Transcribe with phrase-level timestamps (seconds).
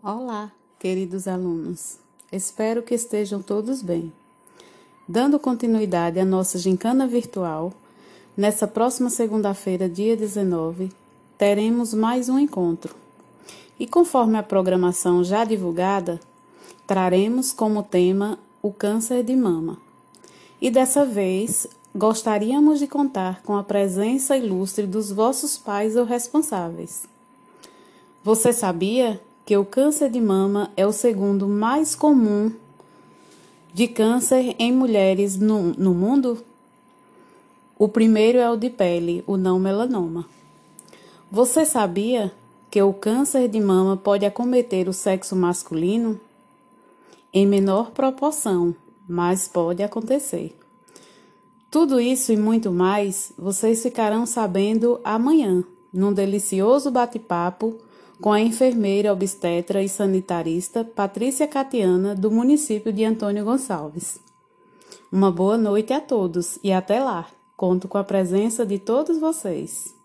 [0.00, 1.98] Olá, queridos alunos.
[2.30, 4.12] Espero que estejam todos bem.
[5.08, 7.72] Dando continuidade à nossa gincana virtual,
[8.36, 10.92] nessa próxima segunda-feira, dia 19,
[11.36, 12.94] teremos mais um encontro.
[13.76, 16.20] E conforme a programação já divulgada,
[16.86, 19.78] traremos como tema o câncer de mama.
[20.60, 27.08] E dessa vez gostaríamos de contar com a presença ilustre dos vossos pais ou responsáveis.
[28.22, 32.52] Você sabia que o câncer de mama é o segundo mais comum
[33.72, 36.44] de câncer em mulheres no, no mundo?
[37.78, 40.26] O primeiro é o de pele, o não melanoma.
[41.30, 42.30] Você sabia
[42.70, 46.20] que o câncer de mama pode acometer o sexo masculino?
[47.32, 48.74] Em menor proporção,
[49.08, 50.54] mas pode acontecer.
[51.70, 57.87] Tudo isso e muito mais vocês ficarão sabendo amanhã, num delicioso bate-papo
[58.20, 64.20] com a enfermeira obstetra e sanitarista Patrícia Catiana, do município de Antônio Gonçalves.
[65.10, 67.28] Uma boa noite a todos e até lá.
[67.56, 69.97] Conto com a presença de todos vocês.